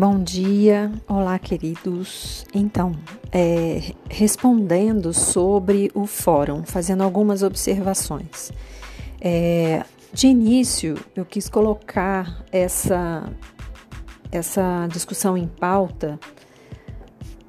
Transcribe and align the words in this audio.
Bom 0.00 0.18
dia, 0.22 0.90
olá 1.06 1.38
queridos. 1.38 2.46
Então, 2.54 2.96
é, 3.30 3.92
respondendo 4.08 5.12
sobre 5.12 5.90
o 5.92 6.06
fórum, 6.06 6.64
fazendo 6.64 7.02
algumas 7.02 7.42
observações. 7.42 8.50
É, 9.20 9.84
de 10.10 10.26
início, 10.26 10.96
eu 11.14 11.26
quis 11.26 11.50
colocar 11.50 12.42
essa, 12.50 13.30
essa 14.32 14.88
discussão 14.90 15.36
em 15.36 15.46
pauta 15.46 16.18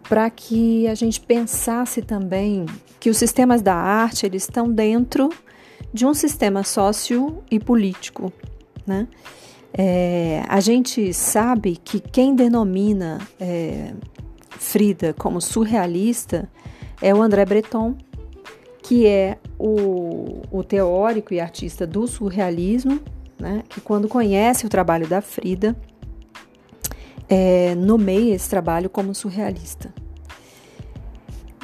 para 0.09 0.29
que 0.29 0.89
a 0.89 0.93
gente 0.93 1.21
pensasse 1.21 2.02
também 2.02 2.65
que 2.99 3.09
os 3.09 3.15
sistemas 3.15 3.61
da 3.61 3.75
arte 3.75 4.25
eles 4.25 4.43
estão 4.43 4.70
dentro 4.70 5.29
de 5.93 6.05
um 6.05 6.13
sistema 6.13 6.65
sócio 6.65 7.41
e 7.49 7.57
político, 7.57 8.29
né? 8.85 9.07
É, 9.73 10.43
a 10.48 10.59
gente 10.59 11.13
sabe 11.13 11.77
que 11.77 11.99
quem 11.99 12.35
denomina 12.35 13.20
é, 13.39 13.94
Frida 14.49 15.13
como 15.17 15.39
surrealista 15.41 16.49
é 17.02 17.16
o 17.16 17.21
André 17.21 17.45
Breton, 17.45 17.95
que 18.84 19.07
é 19.07 19.38
o, 19.57 20.41
o 20.52 20.63
teórico 20.63 21.34
e 21.34 21.39
artista 21.39 21.88
do 21.88 22.05
surrealismo, 22.05 22.99
né, 23.39 23.63
que 23.70 23.81
quando 23.81 24.07
conhece 24.07 24.66
o 24.66 24.70
trabalho 24.70 25.07
da 25.07 25.21
Frida, 25.21 25.75
é, 27.30 27.73
nomeia 27.75 28.35
esse 28.35 28.49
trabalho 28.49 28.89
como 28.89 29.16
surrealista. 29.16 29.94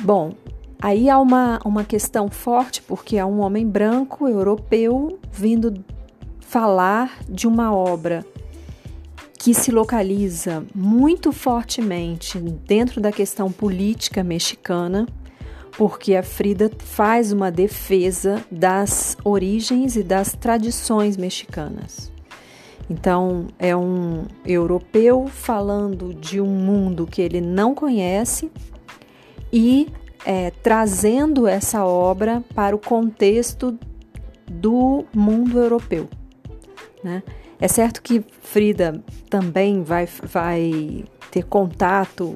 Bom, 0.01 0.33
aí 0.81 1.09
há 1.09 1.19
uma, 1.19 1.59
uma 1.65 1.83
questão 1.83 2.29
forte, 2.29 2.81
porque 2.81 3.17
é 3.17 3.25
um 3.25 3.41
homem 3.41 3.67
branco, 3.67 4.27
europeu, 4.27 5.19
vindo 5.31 5.83
falar 6.47 7.19
de 7.27 7.45
uma 7.45 7.75
obra 7.75 8.25
que 9.37 9.53
se 9.53 9.69
localiza 9.69 10.65
muito 10.73 11.33
fortemente 11.33 12.39
dentro 12.39 13.01
da 13.01 13.11
questão 13.11 13.51
política 13.51 14.23
mexicana, 14.23 15.05
porque 15.77 16.15
a 16.15 16.23
Frida 16.23 16.71
faz 16.79 17.33
uma 17.33 17.51
defesa 17.51 18.43
das 18.49 19.17
origens 19.25 19.97
e 19.97 20.03
das 20.03 20.33
tradições 20.33 21.17
mexicanas. 21.17 22.11
Então, 22.89 23.47
é 23.59 23.75
um 23.75 24.25
europeu 24.45 25.27
falando 25.27 26.13
de 26.13 26.39
um 26.39 26.47
mundo 26.47 27.05
que 27.05 27.21
ele 27.21 27.41
não 27.41 27.75
conhece 27.75 28.49
e 29.51 29.89
é, 30.25 30.51
trazendo 30.63 31.45
essa 31.45 31.85
obra 31.85 32.41
para 32.55 32.73
o 32.73 32.79
contexto 32.79 33.77
do 34.49 35.05
mundo 35.13 35.59
europeu. 35.59 36.09
Né? 37.07 37.23
É 37.57 37.69
certo 37.69 38.01
que 38.01 38.21
Frida 38.41 39.01
também 39.29 39.81
vai, 39.81 40.05
vai 40.23 41.05
ter 41.31 41.43
contato 41.43 42.35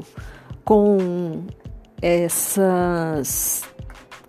com 0.63 1.43
essas 2.01 3.63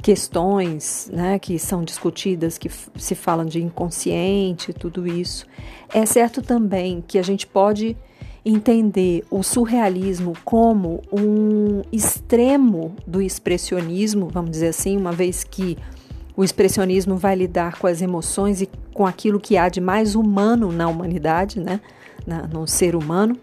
questões 0.02 1.08
né, 1.12 1.38
que 1.38 1.60
são 1.60 1.84
discutidas, 1.84 2.58
que 2.58 2.68
se 2.96 3.14
falam 3.14 3.46
de 3.46 3.62
inconsciente, 3.62 4.72
tudo 4.72 5.06
isso. 5.06 5.46
É 5.94 6.04
certo 6.04 6.42
também 6.42 7.04
que 7.06 7.18
a 7.18 7.22
gente 7.22 7.46
pode 7.46 7.96
entender 8.44 9.24
o 9.30 9.44
surrealismo 9.44 10.32
como 10.44 11.00
um 11.12 11.82
extremo 11.92 12.96
do 13.06 13.22
expressionismo, 13.22 14.28
vamos 14.28 14.50
dizer 14.50 14.68
assim, 14.68 14.96
uma 14.96 15.12
vez 15.12 15.44
que 15.44 15.78
o 16.36 16.42
expressionismo 16.42 17.16
vai 17.16 17.34
lidar 17.34 17.78
com 17.78 17.86
as 17.86 18.00
emoções 18.00 18.62
e 18.62 18.68
com 18.92 19.06
aquilo 19.06 19.38
que 19.38 19.56
há 19.56 19.68
de 19.68 19.80
mais 19.80 20.14
humano 20.14 20.72
na 20.72 20.88
humanidade, 20.88 21.60
né? 21.60 21.80
Na, 22.26 22.46
no 22.46 22.66
ser 22.66 22.94
humano. 22.94 23.38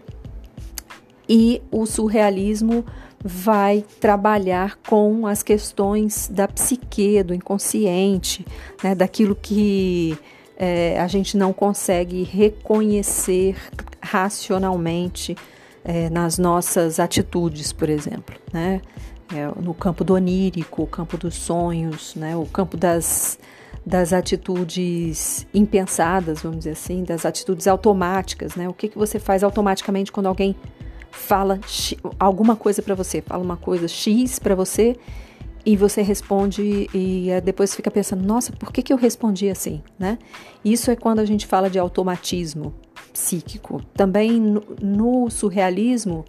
E 1.28 1.62
o 1.70 1.86
surrealismo 1.86 2.84
vai 3.22 3.84
trabalhar 4.00 4.78
com 4.88 5.26
as 5.26 5.42
questões 5.42 6.28
da 6.32 6.48
psique, 6.48 7.22
do 7.22 7.34
inconsciente, 7.34 8.46
né? 8.82 8.94
daquilo 8.94 9.36
que 9.36 10.18
é, 10.56 10.98
a 10.98 11.06
gente 11.06 11.36
não 11.36 11.52
consegue 11.52 12.22
reconhecer 12.22 13.56
racionalmente 14.00 15.36
é, 15.84 16.08
nas 16.08 16.38
nossas 16.38 16.98
atitudes, 16.98 17.72
por 17.72 17.88
exemplo. 17.88 18.34
Né? 18.52 18.80
É, 19.32 19.46
no 19.60 19.74
campo 19.74 20.04
do 20.04 20.14
onírico, 20.14 20.82
o 20.82 20.86
campo 20.86 21.16
dos 21.16 21.34
sonhos, 21.34 22.14
né, 22.14 22.36
o 22.36 22.46
campo 22.46 22.76
das, 22.76 23.38
das 23.84 24.12
atitudes 24.12 25.46
impensadas, 25.54 26.42
vamos 26.42 26.58
dizer 26.58 26.72
assim, 26.72 27.04
das 27.04 27.24
atitudes 27.24 27.66
automáticas, 27.66 28.54
né? 28.56 28.68
O 28.68 28.72
que, 28.72 28.88
que 28.88 28.98
você 28.98 29.18
faz 29.18 29.42
automaticamente 29.42 30.12
quando 30.12 30.26
alguém 30.26 30.54
fala 31.10 31.58
alguma 32.18 32.56
coisa 32.56 32.82
para 32.82 32.94
você, 32.94 33.20
fala 33.20 33.42
uma 33.42 33.56
coisa 33.56 33.88
X 33.88 34.38
para 34.38 34.54
você 34.54 34.96
e 35.64 35.76
você 35.76 36.02
responde 36.02 36.88
e 36.94 37.28
depois 37.44 37.74
fica 37.74 37.90
pensando, 37.90 38.24
nossa, 38.24 38.52
por 38.52 38.72
que, 38.72 38.82
que 38.82 38.92
eu 38.92 38.96
respondi 38.96 39.50
assim, 39.50 39.82
né? 39.98 40.18
Isso 40.64 40.90
é 40.90 40.96
quando 40.96 41.18
a 41.18 41.24
gente 41.24 41.46
fala 41.46 41.68
de 41.68 41.78
automatismo 41.78 42.74
psíquico. 43.12 43.82
Também 43.94 44.40
no, 44.40 44.62
no 44.80 45.30
surrealismo, 45.30 46.24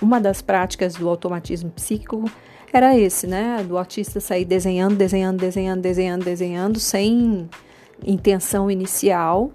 uma 0.00 0.20
das 0.20 0.40
práticas 0.40 0.94
do 0.94 1.08
automatismo 1.08 1.70
psíquico 1.70 2.24
era 2.72 2.96
esse, 2.96 3.26
né? 3.26 3.62
Do 3.66 3.76
artista 3.76 4.18
sair 4.18 4.44
desenhando, 4.44 4.96
desenhando, 4.96 5.38
desenhando, 5.38 5.82
desenhando, 5.82 6.24
desenhando, 6.24 6.80
sem 6.80 7.48
intenção 8.04 8.70
inicial, 8.70 9.52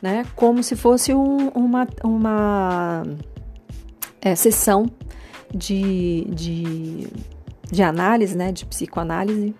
né? 0.00 0.24
Como 0.34 0.62
se 0.62 0.74
fosse 0.74 1.12
um, 1.12 1.48
uma, 1.48 1.86
uma 2.02 3.02
é, 4.20 4.34
sessão 4.34 4.86
de, 5.54 6.24
de, 6.30 7.06
de 7.70 7.82
análise, 7.82 8.36
né? 8.36 8.50
De 8.50 8.64
psicoanálise. 8.64 9.54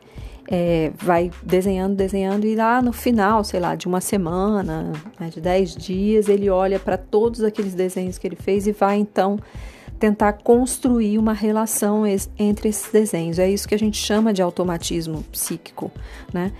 É, 0.47 0.93
vai 0.99 1.31
desenhando, 1.43 1.97
desenhando, 1.97 2.45
e 2.47 2.55
lá 2.55 2.83
no 2.83 2.93
final, 2.93 3.43
sei 3.43 3.59
lá, 3.59 3.75
de 3.75 3.87
uma 3.87 4.03
semana, 4.03 4.93
né, 5.19 5.31
de 5.31 5.41
dez 5.41 5.75
dias, 5.75 6.29
ele 6.29 6.51
olha 6.51 6.79
para 6.79 6.99
todos 6.99 7.43
aqueles 7.43 7.73
desenhos 7.73 8.19
que 8.19 8.27
ele 8.27 8.37
fez 8.37 8.67
e 8.67 8.73
vai 8.73 8.99
então 8.99 9.39
tentar 9.99 10.35
construir 10.35 11.19
uma 11.19 11.33
relação 11.33 12.05
entre 12.39 12.69
esses 12.69 12.91
desenhos. 12.91 13.39
É 13.39 13.49
isso 13.49 13.69
que 13.69 13.75
a 13.75 13.79
gente 13.79 13.97
chama 13.97 14.33
de 14.33 14.43
automatismo 14.43 15.23
psíquico, 15.25 15.91
né? 16.33 16.53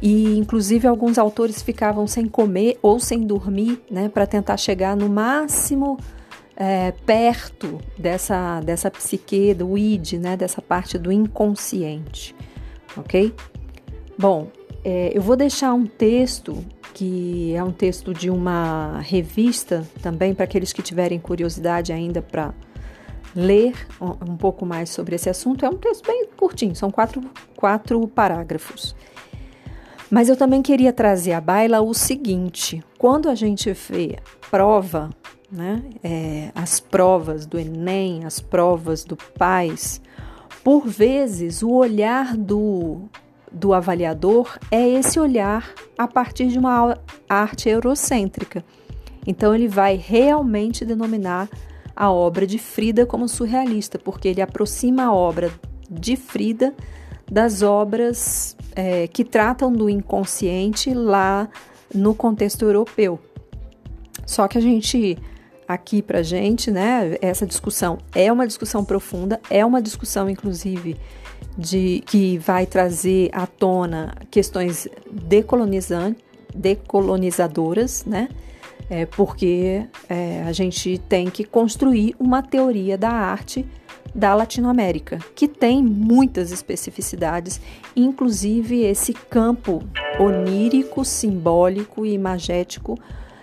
E 0.00 0.38
inclusive 0.38 0.86
alguns 0.86 1.18
autores 1.18 1.62
ficavam 1.62 2.06
sem 2.06 2.26
comer 2.26 2.78
ou 2.82 2.98
sem 2.98 3.20
dormir, 3.20 3.80
né, 3.90 4.08
para 4.08 4.26
tentar 4.26 4.56
chegar 4.56 4.96
no 4.96 5.08
máximo 5.08 5.98
é, 6.56 6.92
perto 7.06 7.78
dessa 7.96 8.60
dessa 8.60 8.90
psique, 8.90 9.54
do 9.54 9.78
id, 9.78 10.14
né, 10.14 10.36
dessa 10.36 10.60
parte 10.60 10.98
do 10.98 11.12
inconsciente, 11.12 12.34
ok? 12.96 13.32
Bom, 14.18 14.48
é, 14.84 15.12
eu 15.14 15.22
vou 15.22 15.36
deixar 15.36 15.72
um 15.72 15.86
texto 15.86 16.64
que 16.94 17.54
é 17.54 17.62
um 17.62 17.72
texto 17.72 18.12
de 18.12 18.28
uma 18.28 19.00
revista 19.00 19.86
também 20.02 20.34
para 20.34 20.44
aqueles 20.44 20.72
que 20.72 20.82
tiverem 20.82 21.18
curiosidade 21.18 21.92
ainda 21.92 22.20
para 22.20 22.52
ler 23.34 23.74
um 24.00 24.36
pouco 24.36 24.64
mais 24.66 24.90
sobre 24.90 25.16
esse 25.16 25.28
assunto. 25.30 25.64
É 25.64 25.68
um 25.68 25.76
texto 25.76 26.06
bem 26.06 26.28
curtinho, 26.36 26.74
são 26.74 26.90
quatro, 26.90 27.22
quatro 27.56 28.06
parágrafos. 28.08 28.94
Mas 30.10 30.28
eu 30.28 30.36
também 30.36 30.60
queria 30.60 30.92
trazer 30.92 31.32
à 31.32 31.40
baila 31.40 31.80
o 31.80 31.94
seguinte: 31.94 32.84
quando 32.98 33.28
a 33.28 33.34
gente 33.34 33.72
vê 33.72 34.18
prova, 34.50 35.08
né, 35.50 35.82
é, 36.02 36.50
as 36.54 36.80
provas 36.80 37.46
do 37.46 37.58
Enem, 37.58 38.24
as 38.24 38.38
provas 38.38 39.04
do 39.04 39.16
PAIS, 39.16 40.02
por 40.62 40.86
vezes 40.86 41.62
o 41.62 41.70
olhar 41.70 42.36
do, 42.36 43.02
do 43.50 43.74
avaliador 43.74 44.58
é 44.70 44.86
esse 44.86 45.18
olhar 45.18 45.72
a 45.96 46.06
partir 46.06 46.48
de 46.48 46.58
uma 46.58 46.98
arte 47.28 47.68
eurocêntrica. 47.68 48.64
Então, 49.26 49.54
ele 49.54 49.68
vai 49.68 49.96
realmente 49.96 50.84
denominar 50.84 51.48
a 51.94 52.10
obra 52.10 52.46
de 52.46 52.58
Frida 52.58 53.06
como 53.06 53.28
surrealista, 53.28 53.98
porque 53.98 54.28
ele 54.28 54.40
aproxima 54.40 55.04
a 55.04 55.14
obra 55.14 55.50
de 55.90 56.16
Frida 56.16 56.74
das 57.30 57.62
obras 57.62 58.56
é, 58.74 59.06
que 59.06 59.24
tratam 59.24 59.72
do 59.72 59.88
inconsciente 59.88 60.92
lá 60.92 61.48
no 61.94 62.14
contexto 62.14 62.64
europeu. 62.64 63.18
Só 64.26 64.48
que 64.48 64.58
a 64.58 64.60
gente 64.60 65.18
aqui 65.66 66.02
para 66.02 66.22
gente, 66.22 66.70
né? 66.70 67.16
Essa 67.20 67.46
discussão 67.46 67.98
é 68.14 68.30
uma 68.30 68.46
discussão 68.46 68.84
profunda, 68.84 69.40
é 69.48 69.64
uma 69.64 69.80
discussão 69.80 70.28
inclusive 70.28 70.96
de 71.56 72.02
que 72.06 72.38
vai 72.38 72.66
trazer 72.66 73.30
à 73.32 73.46
tona 73.46 74.14
questões 74.30 74.88
decolonizantes, 75.10 76.22
decolonizadoras, 76.54 78.04
né? 78.04 78.28
É, 78.92 79.06
porque 79.06 79.86
é, 80.06 80.42
a 80.46 80.52
gente 80.52 80.98
tem 81.08 81.30
que 81.30 81.44
construir 81.44 82.14
uma 82.20 82.42
teoria 82.42 82.98
da 82.98 83.08
arte 83.08 83.66
da 84.14 84.34
Latinoamérica, 84.34 85.18
que 85.34 85.48
tem 85.48 85.82
muitas 85.82 86.52
especificidades, 86.52 87.58
inclusive 87.96 88.82
esse 88.82 89.14
campo 89.14 89.82
onírico, 90.20 91.06
simbólico 91.06 92.04
e 92.04 92.12
imagético 92.12 92.98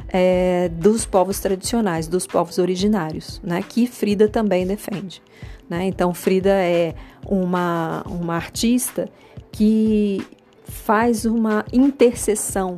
é, 0.09 0.69
dos 0.69 1.07
povos 1.07 1.39
tradicionais, 1.39 2.07
dos 2.07 2.27
povos 2.27 2.59
originários, 2.59 3.41
né, 3.43 3.63
que 3.67 3.87
Frida 3.87 4.27
também 4.27 4.67
defende. 4.67 5.19
Né? 5.67 5.85
Então, 5.85 6.13
Frida 6.13 6.51
é 6.51 6.93
uma, 7.25 8.03
uma 8.05 8.35
artista 8.35 9.09
que 9.51 10.21
faz 10.63 11.25
uma 11.25 11.65
interseção, 11.73 12.77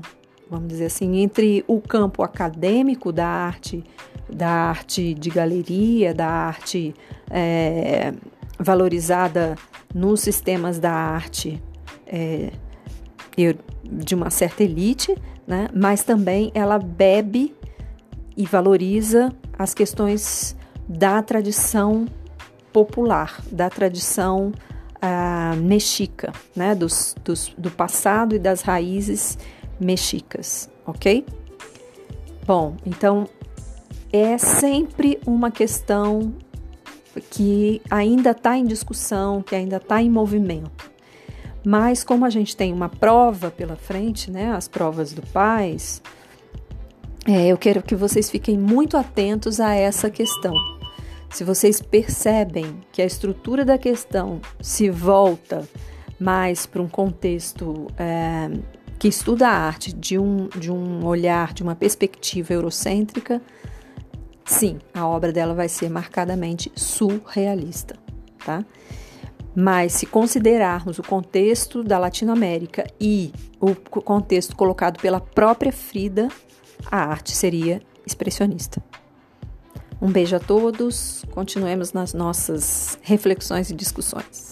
vamos 0.52 0.68
dizer 0.68 0.88
assim, 0.88 1.20
entre 1.20 1.64
o 1.66 1.80
campo 1.80 2.22
acadêmico 2.22 3.14
da 3.14 3.26
arte, 3.26 3.86
da 4.30 4.50
arte 4.50 5.14
de 5.14 5.30
galeria, 5.30 6.14
da 6.14 6.28
arte 6.28 6.94
é, 7.30 8.14
valorizada 8.60 9.56
nos 9.96 10.20
sistemas 10.20 10.78
da 10.78 10.92
arte 10.92 11.64
é, 12.06 12.52
de 13.86 14.14
uma 14.14 14.30
certa 14.30 14.62
elite, 14.62 15.16
né? 15.48 15.70
mas 15.74 16.04
também 16.04 16.52
ela 16.54 16.78
bebe 16.78 17.56
e 18.36 18.46
valoriza 18.46 19.34
as 19.58 19.74
questões 19.74 20.58
da 20.86 21.24
tradição 21.24 22.08
popular, 22.74 23.42
da 23.50 23.70
tradição 23.70 24.52
uh, 24.98 25.56
mexica, 25.58 26.34
né? 26.56 26.74
Dos, 26.74 27.16
dos, 27.24 27.54
do 27.58 27.70
passado 27.70 28.34
e 28.36 28.40
das 28.40 28.62
raízes 28.62 29.38
mexicas, 29.82 30.70
ok? 30.86 31.26
Bom, 32.46 32.76
então 32.86 33.28
é 34.14 34.38
sempre 34.38 35.20
uma 35.26 35.50
questão 35.50 36.34
que 37.30 37.82
ainda 37.90 38.32
está 38.32 38.58
em 38.58 38.66
discussão, 38.66 39.42
que 39.42 39.56
ainda 39.56 39.78
está 39.78 40.02
em 40.02 40.10
movimento. 40.10 40.92
Mas 41.64 42.04
como 42.04 42.26
a 42.26 42.30
gente 42.30 42.56
tem 42.56 42.74
uma 42.74 42.90
prova 42.90 43.52
pela 43.52 43.76
frente, 43.76 44.32
né, 44.32 44.52
as 44.52 44.68
provas 44.68 45.14
do 45.14 45.22
PAIS, 45.22 46.02
é, 47.28 47.48
eu 47.48 47.58
quero 47.58 47.84
que 47.84 47.96
vocês 47.96 48.30
fiquem 48.30 48.58
muito 48.58 48.98
atentos 48.98 49.60
a 49.60 49.74
essa 49.76 50.10
questão. 50.10 50.54
Se 51.30 51.44
vocês 51.44 51.82
percebem 51.82 52.82
que 52.92 53.02
a 53.02 53.06
estrutura 53.06 53.64
da 53.64 53.78
questão 53.78 54.42
se 54.60 54.90
volta 54.90 55.68
mais 56.20 56.66
para 56.66 56.82
um 56.82 56.88
contexto 56.88 57.88
é, 57.98 58.50
que 59.02 59.08
estuda 59.08 59.48
a 59.48 59.52
arte 59.52 59.92
de 59.92 60.20
um, 60.20 60.48
de 60.50 60.72
um 60.72 61.04
olhar, 61.04 61.56
de 61.56 61.64
uma 61.64 61.74
perspectiva 61.74 62.54
eurocêntrica, 62.54 63.42
sim, 64.46 64.78
a 64.94 65.08
obra 65.08 65.32
dela 65.32 65.56
vai 65.56 65.68
ser 65.68 65.90
marcadamente 65.90 66.72
surrealista, 66.76 67.96
tá? 68.46 68.64
Mas 69.56 69.94
se 69.94 70.06
considerarmos 70.06 71.00
o 71.00 71.02
contexto 71.02 71.84
da 71.84 71.98
Latinoamérica 71.98 72.86
e 73.00 73.34
o 73.60 73.74
contexto 73.74 74.56
colocado 74.56 75.02
pela 75.02 75.20
própria 75.20 75.72
Frida, 75.72 76.28
a 76.86 76.98
arte 76.98 77.32
seria 77.32 77.82
expressionista. 78.06 78.84
Um 80.00 80.12
beijo 80.12 80.36
a 80.36 80.40
todos, 80.40 81.26
continuemos 81.32 81.92
nas 81.92 82.14
nossas 82.14 83.00
reflexões 83.02 83.72
e 83.72 83.74
discussões. 83.74 84.51